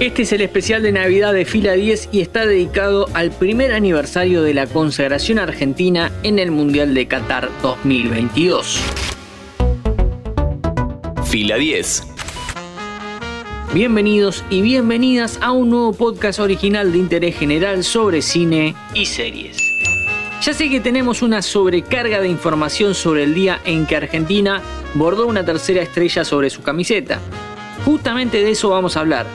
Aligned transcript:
Este 0.00 0.22
es 0.22 0.32
el 0.32 0.42
especial 0.42 0.80
de 0.84 0.92
Navidad 0.92 1.32
de 1.32 1.44
Fila 1.44 1.72
10 1.72 2.10
y 2.12 2.20
está 2.20 2.46
dedicado 2.46 3.08
al 3.14 3.32
primer 3.32 3.72
aniversario 3.72 4.44
de 4.44 4.54
la 4.54 4.68
consagración 4.68 5.40
argentina 5.40 6.12
en 6.22 6.38
el 6.38 6.52
Mundial 6.52 6.94
de 6.94 7.08
Qatar 7.08 7.50
2022. 7.62 8.80
Fila 11.24 11.56
10. 11.56 12.04
Bienvenidos 13.74 14.44
y 14.50 14.62
bienvenidas 14.62 15.40
a 15.42 15.50
un 15.50 15.70
nuevo 15.70 15.92
podcast 15.92 16.38
original 16.38 16.92
de 16.92 16.98
interés 16.98 17.36
general 17.36 17.82
sobre 17.82 18.22
cine 18.22 18.76
y 18.94 19.04
series. 19.04 19.56
Ya 20.42 20.54
sé 20.54 20.70
que 20.70 20.78
tenemos 20.78 21.22
una 21.22 21.42
sobrecarga 21.42 22.20
de 22.20 22.28
información 22.28 22.94
sobre 22.94 23.24
el 23.24 23.34
día 23.34 23.60
en 23.64 23.84
que 23.84 23.96
Argentina 23.96 24.62
bordó 24.94 25.26
una 25.26 25.44
tercera 25.44 25.82
estrella 25.82 26.24
sobre 26.24 26.50
su 26.50 26.62
camiseta. 26.62 27.18
Justamente 27.84 28.44
de 28.44 28.52
eso 28.52 28.68
vamos 28.68 28.96
a 28.96 29.00
hablar 29.00 29.26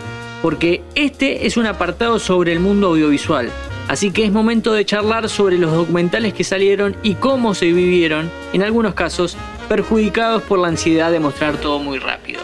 porque 0.43 0.83
este 0.93 1.47
es 1.47 1.55
un 1.55 1.65
apartado 1.65 2.19
sobre 2.19 2.51
el 2.51 2.59
mundo 2.59 2.87
audiovisual, 2.87 3.49
así 3.87 4.11
que 4.11 4.25
es 4.25 4.31
momento 4.33 4.73
de 4.73 4.83
charlar 4.83 5.29
sobre 5.29 5.57
los 5.57 5.71
documentales 5.71 6.33
que 6.33 6.43
salieron 6.43 6.97
y 7.01 7.15
cómo 7.15 7.55
se 7.55 7.71
vivieron, 7.71 8.29
en 8.51 8.61
algunos 8.61 8.93
casos, 8.93 9.37
perjudicados 9.69 10.43
por 10.43 10.59
la 10.59 10.67
ansiedad 10.67 11.11
de 11.13 11.21
mostrar 11.21 11.55
todo 11.55 11.79
muy 11.79 11.97
rápido. 11.97 12.41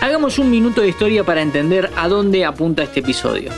Hagamos 0.00 0.40
un 0.40 0.50
minuto 0.50 0.80
de 0.80 0.88
historia 0.88 1.22
para 1.22 1.40
entender 1.40 1.88
a 1.94 2.08
dónde 2.08 2.44
apunta 2.44 2.82
este 2.82 2.98
episodio. 2.98 3.52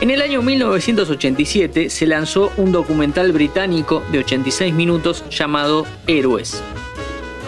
En 0.00 0.10
el 0.10 0.20
año 0.20 0.42
1987 0.42 1.90
se 1.90 2.06
lanzó 2.08 2.50
un 2.56 2.72
documental 2.72 3.30
británico 3.30 4.02
de 4.10 4.18
86 4.18 4.74
minutos 4.74 5.24
llamado 5.30 5.86
Héroes. 6.08 6.60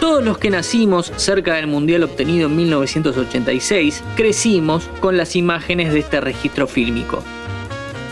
Todos 0.01 0.23
los 0.23 0.39
que 0.39 0.51
nacimos 0.51 1.13
cerca 1.17 1.55
del 1.55 1.67
Mundial 1.67 2.05
obtenido 2.05 2.47
en 2.47 2.57
1986 2.57 4.05
crecimos 4.17 4.89
con 5.01 5.17
las 5.17 5.35
imágenes 5.35 5.93
de 5.93 5.99
este 6.01 6.21
registro 6.21 6.69
fílmico. 6.69 7.23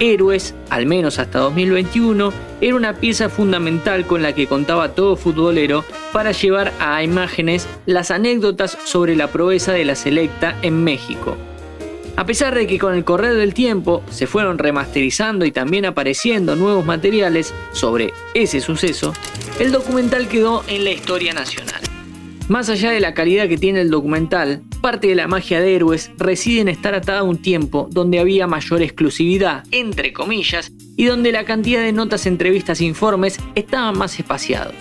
Héroes, 0.01 0.55
al 0.69 0.87
menos 0.87 1.19
hasta 1.19 1.38
2021, 1.38 2.33
era 2.60 2.75
una 2.75 2.95
pieza 2.95 3.29
fundamental 3.29 4.05
con 4.07 4.23
la 4.23 4.35
que 4.35 4.49
contaba 4.49 4.95
todo 4.95 5.16
futbolero 5.16 5.85
para 6.13 6.33
llevar 6.33 6.73
a 6.80 7.02
imágenes 7.02 7.69
las 7.87 8.10
anécdotas 8.10 8.77
sobre 8.85 9.15
la 9.15 9.29
proeza 9.29 9.73
de 9.73 9.85
la 9.85 9.95
selecta 9.95 10.57
en 10.63 10.82
México. 10.82 11.37
A 12.16 12.25
pesar 12.25 12.55
de 12.55 12.66
que 12.66 12.79
con 12.79 12.95
el 12.95 13.05
correr 13.05 13.35
del 13.35 13.53
tiempo 13.53 14.03
se 14.10 14.27
fueron 14.27 14.59
remasterizando 14.59 15.45
y 15.45 15.53
también 15.53 15.85
apareciendo 15.85 16.57
nuevos 16.57 16.85
materiales 16.85 17.55
sobre 17.73 18.13
ese 18.35 18.60
suceso, 18.60 19.13
el 19.60 19.71
documental 19.71 20.27
quedó 20.27 20.65
en 20.66 20.85
la 20.85 20.91
historia 20.91 21.35
nacional. 21.35 21.76
Más 22.49 22.69
allá 22.69 22.93
de 22.93 23.01
la 23.01 23.13
calidad 23.13 23.49
que 23.49 23.59
tiene 23.59 23.80
el 23.80 23.91
documental, 23.91 24.63
parte 24.80 25.09
de 25.09 25.16
la 25.16 25.27
magia 25.27 25.61
de 25.61 25.75
Héroes 25.75 26.13
reside 26.16 26.61
en 26.61 26.69
estar 26.69 26.95
atada 26.95 27.21
a 27.21 27.25
un 27.25 27.38
tiempo 27.38 27.88
donde 27.91 28.21
había 28.21 28.47
mayor 28.47 28.83
exclusividad, 28.83 29.65
entre 29.73 30.13
comillas, 30.13 30.71
y 30.97 31.07
donde 31.07 31.33
la 31.33 31.45
cantidad 31.45 31.80
de 31.80 31.93
notas, 31.93 32.25
entrevistas 32.25 32.80
e 32.80 32.85
informes 32.85 33.41
estaban 33.57 33.99
más 33.99 34.16
espaciados. 34.21 34.77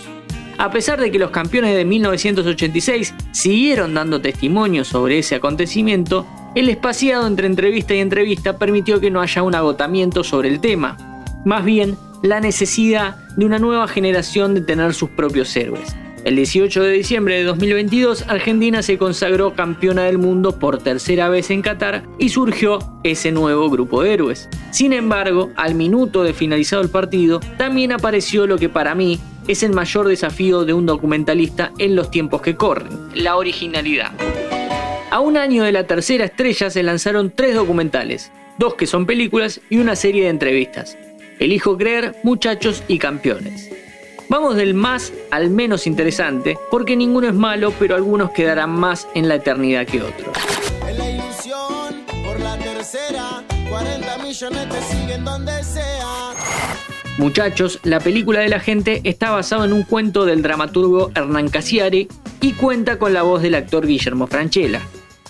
A 0.59 0.69
pesar 0.69 1.01
de 1.01 1.09
que 1.09 1.17
los 1.17 1.31
campeones 1.31 1.75
de 1.75 1.85
1986 1.85 3.15
siguieron 3.31 3.95
dando 3.95 4.21
testimonio 4.21 4.85
sobre 4.85 5.17
ese 5.17 5.33
acontecimiento, 5.33 6.27
el 6.53 6.69
espaciado 6.69 7.25
entre 7.25 7.47
entrevista 7.47 7.95
y 7.95 7.99
entrevista 7.99 8.59
permitió 8.59 8.99
que 8.99 9.09
no 9.09 9.21
haya 9.21 9.41
un 9.41 9.55
agotamiento 9.55 10.23
sobre 10.23 10.49
el 10.49 10.61
tema, 10.61 10.97
más 11.45 11.65
bien 11.65 11.97
la 12.21 12.39
necesidad 12.39 13.15
de 13.35 13.45
una 13.45 13.57
nueva 13.57 13.87
generación 13.87 14.53
de 14.53 14.61
tener 14.61 14.93
sus 14.93 15.09
propios 15.09 15.53
héroes. 15.57 15.95
El 16.25 16.37
18 16.37 16.81
de 16.81 16.91
diciembre 16.91 17.37
de 17.37 17.43
2022, 17.43 18.25
Argentina 18.27 18.81
se 18.81 18.97
consagró 18.97 19.53
campeona 19.53 20.05
del 20.05 20.17
mundo 20.17 20.57
por 20.57 20.79
tercera 20.79 21.29
vez 21.29 21.51
en 21.51 21.61
Qatar 21.61 22.01
y 22.17 22.29
surgió 22.29 22.79
ese 23.03 23.31
nuevo 23.31 23.69
grupo 23.69 24.01
de 24.01 24.13
héroes. 24.13 24.49
Sin 24.71 24.91
embargo, 24.91 25.51
al 25.55 25.75
minuto 25.75 26.23
de 26.23 26.33
finalizado 26.33 26.81
el 26.81 26.89
partido, 26.89 27.41
también 27.59 27.91
apareció 27.91 28.47
lo 28.47 28.57
que 28.57 28.69
para 28.69 28.95
mí 28.95 29.19
es 29.47 29.61
el 29.61 29.73
mayor 29.73 30.07
desafío 30.07 30.65
de 30.65 30.73
un 30.73 30.87
documentalista 30.87 31.71
en 31.77 31.95
los 31.95 32.09
tiempos 32.09 32.41
que 32.41 32.55
corren, 32.55 32.89
la 33.13 33.35
originalidad. 33.35 34.11
A 35.11 35.19
un 35.19 35.37
año 35.37 35.63
de 35.63 35.73
la 35.73 35.85
tercera 35.85 36.25
estrella 36.25 36.71
se 36.71 36.81
lanzaron 36.81 37.33
tres 37.35 37.53
documentales, 37.53 38.31
dos 38.57 38.73
que 38.73 38.87
son 38.87 39.05
películas 39.05 39.61
y 39.69 39.77
una 39.77 39.95
serie 39.95 40.23
de 40.23 40.29
entrevistas. 40.29 40.97
Elijo 41.37 41.77
creer, 41.77 42.15
muchachos 42.23 42.81
y 42.87 42.97
campeones. 42.97 43.64
Vamos 44.27 44.55
del 44.55 44.73
más 44.73 45.13
al 45.31 45.49
menos 45.49 45.85
interesante, 45.85 46.57
porque 46.71 46.95
ninguno 46.95 47.27
es 47.27 47.33
malo, 47.33 47.71
pero 47.77 47.95
algunos 47.95 48.31
quedarán 48.31 48.71
más 48.71 49.07
en 49.13 49.27
la 49.27 49.35
eternidad 49.35 49.85
que 49.85 50.01
otros. 50.01 50.35
Muchachos, 57.17 57.79
la 57.83 57.99
película 57.99 58.39
de 58.39 58.49
la 58.49 58.59
gente 58.59 59.01
está 59.03 59.31
basada 59.31 59.65
en 59.65 59.73
un 59.73 59.83
cuento 59.83 60.25
del 60.25 60.41
dramaturgo 60.41 61.11
Hernán 61.15 61.49
Casiari 61.49 62.07
y 62.41 62.53
cuenta 62.53 62.99
con 62.99 63.13
la 63.13 63.21
voz 63.21 63.41
del 63.41 63.55
actor 63.55 63.87
Guillermo 63.87 64.27
Franchella. 64.27 64.81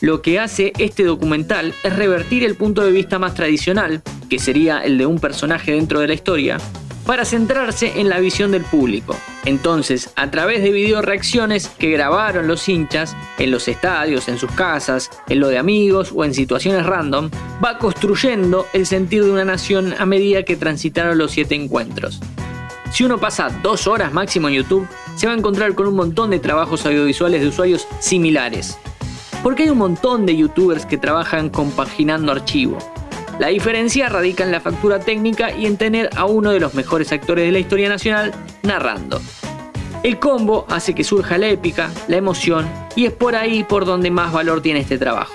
Lo 0.02 0.22
que 0.22 0.40
hace 0.40 0.74
este 0.78 1.04
documental 1.04 1.74
es 1.84 1.96
revertir 1.96 2.44
el 2.44 2.56
punto 2.56 2.84
de 2.84 2.92
vista 2.92 3.20
más 3.20 3.34
tradicional, 3.34 4.02
que 4.30 4.40
sería 4.40 4.80
el 4.80 4.98
de 4.98 5.06
un 5.06 5.20
personaje 5.20 5.74
dentro 5.74 6.00
de 6.00 6.08
la 6.08 6.14
historia, 6.16 6.58
para 7.06 7.26
centrarse 7.26 8.00
en 8.00 8.10
la 8.10 8.20
visión 8.20 8.52
del 8.52 8.64
público. 8.64 9.16
Entonces, 9.46 10.10
a 10.16 10.32
través 10.32 10.64
de 10.64 10.72
video 10.72 11.02
reacciones 11.02 11.68
que 11.68 11.92
grabaron 11.92 12.48
los 12.48 12.68
hinchas 12.68 13.16
en 13.38 13.52
los 13.52 13.68
estadios, 13.68 14.28
en 14.28 14.40
sus 14.40 14.52
casas, 14.52 15.12
en 15.30 15.40
lo 15.40 15.50
de 15.50 15.58
amigos 15.58 16.12
o 16.16 16.26
en 16.26 16.34
situaciones 16.34 16.86
random, 16.86 17.30
va 17.64 17.78
construyendo 17.78 18.66
el 18.74 18.86
sentir 18.86 19.24
de 19.24 19.32
una 19.32 19.46
nación 19.46 19.94
a 19.98 20.06
medida 20.06 20.44
que 20.44 20.56
transitaron 20.56 21.18
los 21.18 21.32
siete 21.32 21.56
encuentros. 21.56 22.20
Si 22.92 23.04
uno 23.04 23.20
pasa 23.20 23.50
dos 23.62 23.88
horas 23.88 24.14
máximo 24.14 24.48
en 24.48 24.56
YouTube, 24.56 24.88
se 25.16 25.28
va 25.28 25.34
a 25.34 25.38
encontrar 25.38 25.76
con 25.76 25.88
un 25.88 25.96
montón 25.96 26.30
de 26.30 26.40
trabajos 26.40 26.86
audiovisuales 26.86 27.42
de 27.42 27.48
usuarios 27.48 27.88
similares, 28.00 28.78
porque 29.44 29.64
hay 29.64 29.70
un 29.70 29.78
montón 29.78 30.26
de 30.26 30.36
youtubers 30.36 30.86
que 30.86 30.98
trabajan 30.98 31.50
compaginando 31.50 32.32
archivo. 32.32 32.78
La 33.38 33.47
diferencia 33.47 34.07
radica 34.07 34.46
en 34.46 34.51
la 34.51 34.62
factura 34.62 35.00
técnica 35.00 35.51
y 35.51 35.66
en 35.66 35.75
tener 35.75 36.09
a 36.16 36.25
uno 36.25 36.51
de 36.51 36.62
los 36.62 36.73
mejores 36.73 37.12
actores 37.12 37.46
de 37.46 37.51
la 37.51 37.59
historia 37.59 37.90
nacional 37.90 38.34
narrando. 38.63 39.22
El 40.03 40.19
combo 40.19 40.66
hace 40.69 40.96
que 40.96 41.03
surja 41.03 41.38
la 41.38 41.50
épica, 41.50 41.91
la 42.07 42.16
emoción 42.16 42.66
y 42.96 43.06
es 43.06 43.12
por 43.12 43.35
ahí 43.35 43.66
por 43.66 43.85
donde 43.85 44.09
más 44.09 44.31
valor 44.31 44.62
tiene 44.62 44.79
este 44.79 44.97
trabajo. 44.97 45.34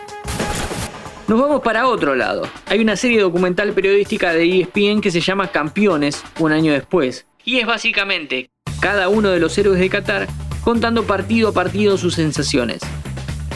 Nos 1.29 1.39
vamos 1.39 1.61
para 1.61 1.89
otro 1.89 2.15
lado. 2.15 2.49
Hay 2.67 2.81
una 2.81 2.97
serie 2.97 3.21
documental 3.21 3.73
periodística 3.73 4.33
de 4.33 4.61
ESPN 4.61 5.03
que 5.03 5.11
se 5.11 5.21
llama 5.21 5.49
Campeones, 5.49 6.25
un 6.39 6.53
año 6.53 6.73
después. 6.73 7.27
Y 7.45 7.59
es 7.59 7.67
básicamente 7.67 8.51
cada 8.81 9.11
uno 9.11 9.29
de 9.29 9.41
los 9.41 9.57
héroes 9.59 9.79
de 9.79 9.91
Qatar 9.91 10.27
contando 10.65 11.05
partido 11.05 11.51
a 11.51 11.53
partido 11.53 11.99
sus 11.99 12.15
sensaciones. 12.15 12.81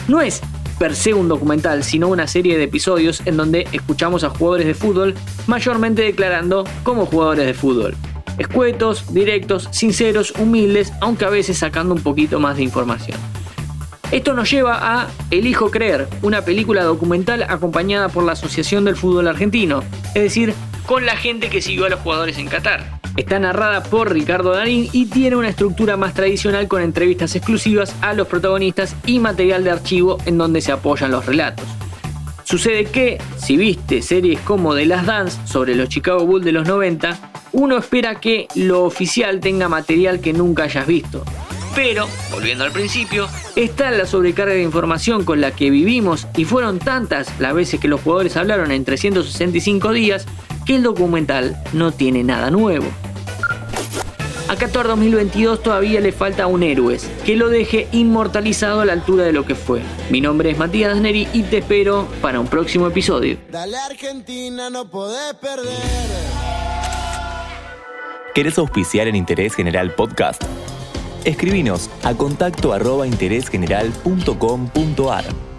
No 0.07 0.21
es 0.21 0.41
per 0.77 0.95
se 0.95 1.13
un 1.13 1.27
documental, 1.27 1.83
sino 1.83 2.07
una 2.07 2.27
serie 2.27 2.57
de 2.57 2.65
episodios 2.65 3.21
en 3.25 3.37
donde 3.37 3.67
escuchamos 3.71 4.23
a 4.23 4.29
jugadores 4.29 4.67
de 4.67 4.73
fútbol 4.73 5.15
mayormente 5.47 6.01
declarando 6.01 6.65
como 6.83 7.05
jugadores 7.05 7.45
de 7.45 7.53
fútbol. 7.53 7.95
Escuetos, 8.37 9.13
directos, 9.13 9.69
sinceros, 9.71 10.33
humildes, 10.37 10.91
aunque 10.99 11.25
a 11.25 11.29
veces 11.29 11.57
sacando 11.57 11.93
un 11.93 12.01
poquito 12.01 12.39
más 12.39 12.57
de 12.57 12.63
información. 12.63 13.17
Esto 14.11 14.33
nos 14.33 14.51
lleva 14.51 14.77
a 14.81 15.07
Elijo 15.31 15.71
Creer, 15.71 16.07
una 16.21 16.43
película 16.43 16.83
documental 16.83 17.43
acompañada 17.43 18.09
por 18.09 18.23
la 18.23 18.33
Asociación 18.33 18.85
del 18.85 18.95
Fútbol 18.95 19.27
Argentino, 19.27 19.83
es 20.13 20.21
decir, 20.21 20.53
con 20.85 21.05
la 21.05 21.17
gente 21.17 21.49
que 21.49 21.61
siguió 21.61 21.85
a 21.85 21.89
los 21.89 21.99
jugadores 22.01 22.37
en 22.37 22.47
Qatar. 22.47 22.99
Está 23.17 23.39
narrada 23.39 23.81
por 23.81 24.11
Ricardo 24.11 24.51
Darín 24.51 24.89
y 24.91 25.05
tiene 25.05 25.37
una 25.37 25.47
estructura 25.47 25.95
más 25.95 26.13
tradicional 26.13 26.67
con 26.67 26.81
entrevistas 26.81 27.33
exclusivas 27.35 27.95
a 28.01 28.13
los 28.13 28.27
protagonistas 28.27 28.93
y 29.05 29.19
material 29.19 29.63
de 29.63 29.71
archivo 29.71 30.17
en 30.25 30.37
donde 30.37 30.59
se 30.59 30.73
apoyan 30.73 31.11
los 31.11 31.25
relatos. 31.25 31.65
Sucede 32.43 32.85
que, 32.85 33.17
si 33.37 33.55
viste 33.55 34.01
series 34.01 34.39
como 34.41 34.75
The 34.75 34.85
Last 34.85 35.07
Dance 35.07 35.39
sobre 35.45 35.75
los 35.75 35.87
Chicago 35.87 36.25
Bulls 36.25 36.45
de 36.45 36.51
los 36.51 36.67
90, 36.67 37.17
uno 37.53 37.77
espera 37.77 38.19
que 38.19 38.47
lo 38.53 38.83
oficial 38.83 39.39
tenga 39.39 39.69
material 39.69 40.19
que 40.19 40.33
nunca 40.33 40.63
hayas 40.63 40.85
visto. 40.85 41.23
Pero, 41.73 42.07
volviendo 42.31 42.65
al 42.65 42.71
principio, 42.71 43.27
está 43.55 43.91
la 43.91 44.05
sobrecarga 44.05 44.53
de 44.53 44.61
información 44.61 45.23
con 45.25 45.41
la 45.41 45.51
que 45.51 45.69
vivimos 45.69 46.27
y 46.35 46.45
fueron 46.45 46.79
tantas 46.79 47.27
las 47.39 47.53
veces 47.53 47.79
que 47.79 47.87
los 47.87 48.01
jugadores 48.01 48.37
hablaron 48.37 48.71
en 48.71 48.85
365 48.85 49.91
días 49.93 50.25
que 50.65 50.75
el 50.75 50.83
documental 50.83 51.57
no 51.73 51.91
tiene 51.91 52.23
nada 52.23 52.49
nuevo. 52.51 52.85
A 54.47 54.55
Qatar 54.55 54.87
2022 54.87 55.63
todavía 55.63 56.01
le 56.01 56.11
falta 56.11 56.45
un 56.45 56.61
héroes 56.61 57.09
que 57.25 57.35
lo 57.35 57.49
deje 57.49 57.87
inmortalizado 57.91 58.81
a 58.81 58.85
la 58.85 58.93
altura 58.93 59.23
de 59.23 59.33
lo 59.33 59.45
que 59.45 59.55
fue. 59.55 59.81
Mi 60.11 60.21
nombre 60.21 60.51
es 60.51 60.57
Matías 60.57 60.97
Neri 60.97 61.27
y 61.33 61.43
te 61.43 61.57
espero 61.57 62.07
para 62.21 62.39
un 62.39 62.47
próximo 62.47 62.87
episodio. 62.87 63.37
Dale 63.51 63.77
Argentina, 63.77 64.69
no 64.69 64.89
podés 64.89 65.33
perder. 65.35 66.25
¿Querés 68.35 68.59
auspiciar 68.59 69.07
en 69.07 69.15
Interés 69.15 69.55
General 69.55 69.95
Podcast? 69.95 70.43
Escribinos 71.23 71.89
a 72.03 72.13
contacto 72.13 72.73
arroba 72.73 73.07
interésgeneral.com.ar. 73.07 75.54